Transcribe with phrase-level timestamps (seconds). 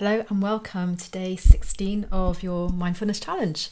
[0.00, 3.68] Hello and welcome to day 16 of your mindfulness challenge.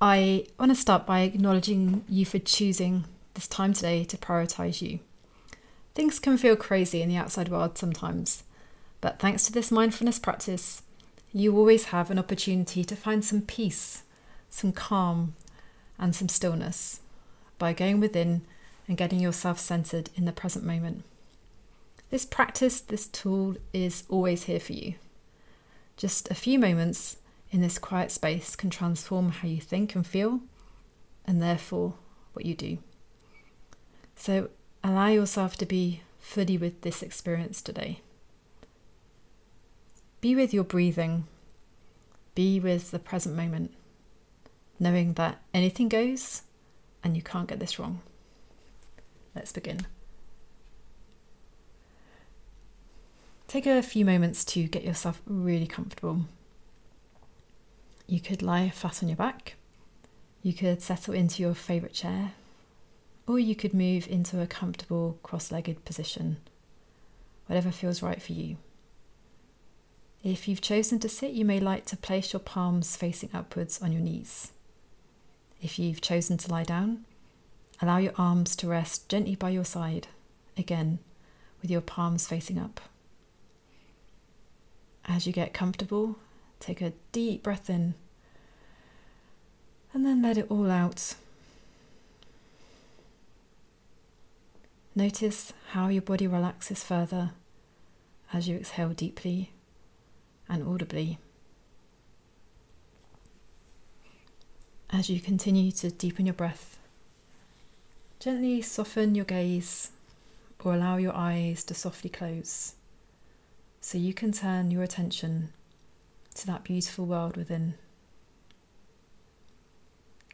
[0.00, 4.98] I want to start by acknowledging you for choosing this time today to prioritize you.
[5.94, 8.42] Things can feel crazy in the outside world sometimes,
[9.00, 10.82] but thanks to this mindfulness practice,
[11.32, 14.02] you always have an opportunity to find some peace,
[14.50, 15.36] some calm,
[15.96, 17.02] and some stillness
[17.56, 18.42] by going within
[18.88, 21.04] and getting yourself centered in the present moment.
[22.10, 24.94] This practice, this tool is always here for you.
[25.96, 27.16] Just a few moments
[27.50, 30.40] in this quiet space can transform how you think and feel,
[31.24, 31.94] and therefore
[32.32, 32.78] what you do.
[34.14, 34.50] So
[34.84, 38.00] allow yourself to be fully with this experience today.
[40.20, 41.24] Be with your breathing,
[42.34, 43.72] be with the present moment,
[44.78, 46.42] knowing that anything goes
[47.02, 48.00] and you can't get this wrong.
[49.34, 49.86] Let's begin.
[53.56, 56.26] Take a few moments to get yourself really comfortable.
[58.06, 59.54] You could lie flat on your back,
[60.42, 62.32] you could settle into your favourite chair,
[63.26, 66.36] or you could move into a comfortable cross legged position,
[67.46, 68.58] whatever feels right for you.
[70.22, 73.90] If you've chosen to sit, you may like to place your palms facing upwards on
[73.90, 74.52] your knees.
[75.62, 77.06] If you've chosen to lie down,
[77.80, 80.08] allow your arms to rest gently by your side,
[80.58, 80.98] again
[81.62, 82.82] with your palms facing up.
[85.08, 86.16] As you get comfortable,
[86.58, 87.94] take a deep breath in
[89.92, 91.14] and then let it all out.
[94.94, 97.30] Notice how your body relaxes further
[98.32, 99.50] as you exhale deeply
[100.48, 101.18] and audibly.
[104.90, 106.78] As you continue to deepen your breath,
[108.18, 109.90] gently soften your gaze
[110.64, 112.74] or allow your eyes to softly close
[113.86, 115.52] so you can turn your attention
[116.34, 117.74] to that beautiful world within.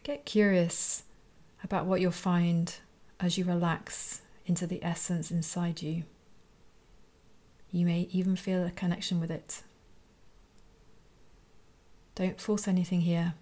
[0.05, 1.03] Get curious
[1.63, 2.75] about what you'll find
[3.21, 6.05] as you relax into the essence inside you.
[7.71, 9.63] You may even feel a connection with it.
[12.15, 13.35] Don't force anything here.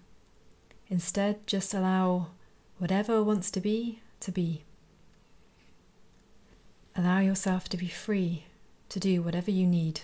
[0.89, 2.31] Instead, just allow
[2.79, 4.65] whatever wants to be to be.
[6.97, 8.43] Allow yourself to be free
[8.91, 10.01] to do whatever you need.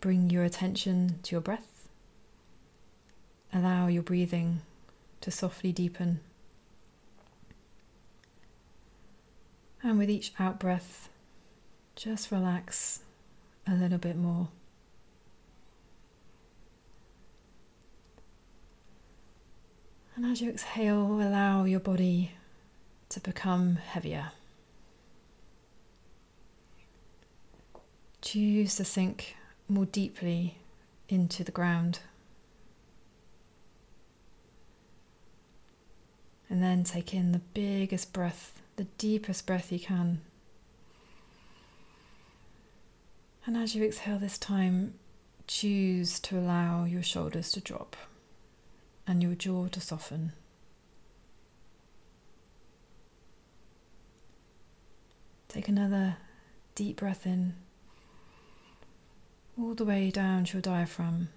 [0.00, 1.88] Bring your attention to your breath.
[3.52, 4.60] Allow your breathing
[5.20, 6.20] to softly deepen.
[9.82, 11.08] And with each out breath,
[11.96, 13.00] just relax
[13.66, 14.48] a little bit more.
[20.14, 22.32] And as you exhale, allow your body
[23.08, 24.32] to become heavier.
[28.20, 29.36] Choose to sink
[29.68, 30.58] more deeply
[31.08, 32.00] into the ground.
[36.50, 40.22] And then take in the biggest breath, the deepest breath you can.
[43.44, 44.94] And as you exhale this time,
[45.46, 47.96] choose to allow your shoulders to drop
[49.06, 50.32] and your jaw to soften.
[55.48, 56.18] Take another
[56.74, 57.54] deep breath in
[59.58, 61.28] all the way down to your diaphragm.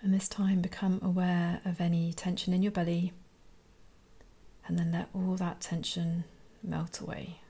[0.00, 3.12] And this time become aware of any tension in your belly
[4.66, 6.24] and then let all that tension
[6.62, 7.40] melt away.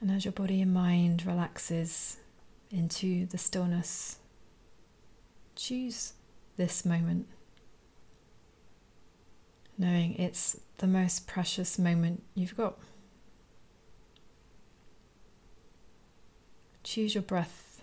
[0.00, 2.18] And as your body and mind relaxes
[2.70, 4.18] into the stillness,
[5.56, 6.12] choose
[6.56, 7.26] this moment
[9.76, 12.78] knowing it's the most precious moment you've got.
[16.82, 17.82] Choose your breath,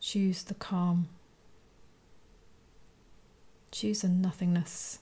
[0.00, 1.08] choose the calm,
[3.70, 4.98] choose a nothingness.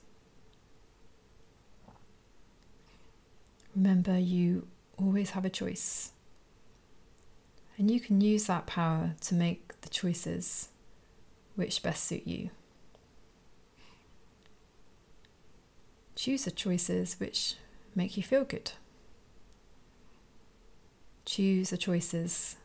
[3.75, 4.67] Remember, you
[4.99, 6.13] always have a choice,
[7.79, 10.69] and you can use that power to make the choices
[11.55, 12.51] which best suit you.
[16.21, 17.55] Choose the choices which
[17.95, 18.73] make you feel good.
[21.25, 22.57] Choose the choices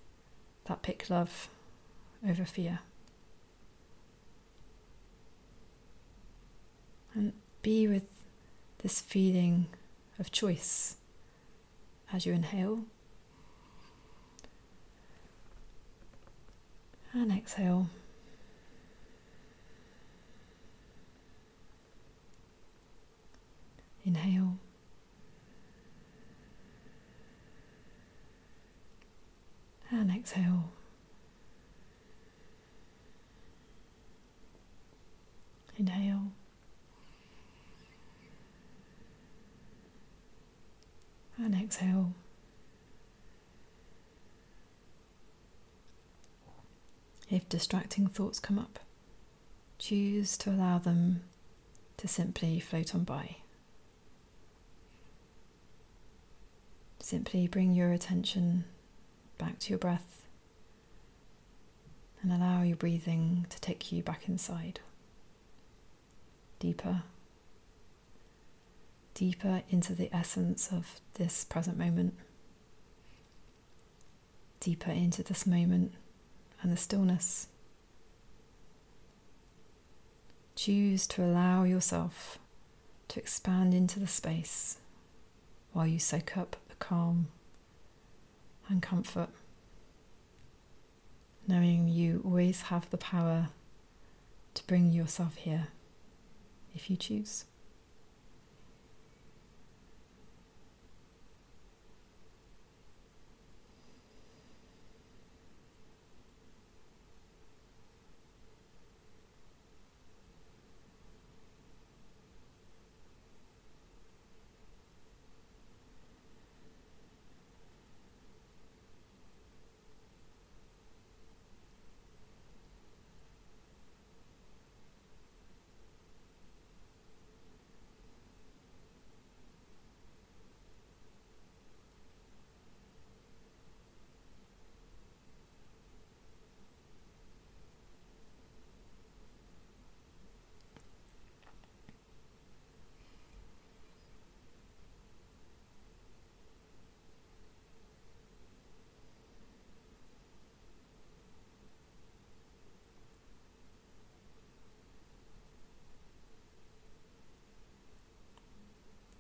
[0.65, 1.47] that pick love
[2.27, 2.79] over fear.
[7.13, 7.31] And
[7.61, 8.03] be with
[8.79, 9.67] this feeling
[10.19, 10.97] of choice
[12.11, 12.83] as you inhale
[17.13, 17.87] and exhale.
[24.07, 24.59] Inhale.
[29.89, 30.71] And exhale.
[35.77, 36.31] Inhale.
[41.37, 42.13] And exhale.
[47.29, 48.79] If distracting thoughts come up,
[49.77, 51.21] choose to allow them
[51.97, 53.37] to simply float on by.
[56.99, 58.63] Simply bring your attention
[59.37, 60.27] back to your breath
[62.21, 64.79] and allow your breathing to take you back inside.
[66.59, 67.03] Deeper,
[69.13, 72.15] deeper into the essence of this present moment,
[74.59, 75.93] deeper into this moment
[76.61, 77.47] and the stillness.
[80.55, 82.39] Choose to allow yourself
[83.09, 84.79] to expand into the space
[85.73, 87.27] while you soak up the calm
[88.69, 89.29] and comfort,
[91.47, 93.49] knowing you always have the power
[94.53, 95.67] to bring yourself here
[96.73, 97.45] if you choose.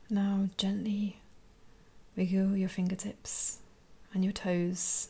[0.09, 1.19] Now gently
[2.15, 3.57] wiggle your fingertips
[4.13, 5.09] and your toes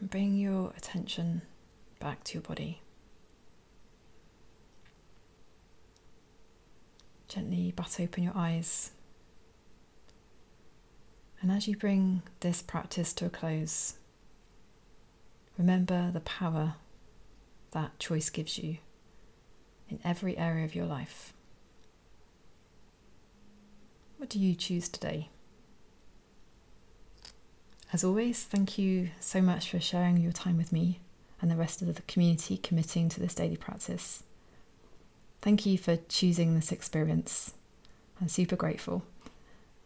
[0.00, 1.42] and bring your attention
[2.00, 2.80] back to your body.
[7.28, 8.92] Gently butt open your eyes.
[11.42, 13.98] And as you bring this practice to a close,
[15.58, 16.76] remember the power
[17.72, 18.78] that choice gives you
[19.90, 21.34] in every area of your life.
[24.28, 25.30] What do you choose today?
[27.94, 31.00] As always, thank you so much for sharing your time with me
[31.40, 34.24] and the rest of the community committing to this daily practice.
[35.40, 37.54] Thank you for choosing this experience.
[38.20, 39.02] I'm super grateful.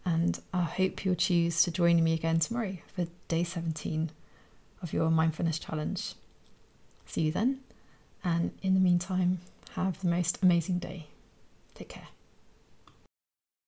[0.04, 4.10] And I hope you'll choose to join me again tomorrow for day 17
[4.82, 6.14] of your mindfulness challenge.
[7.06, 7.60] See you then.
[8.24, 9.38] And in the meantime,
[9.76, 11.06] have the most amazing day.
[11.76, 12.08] Take care.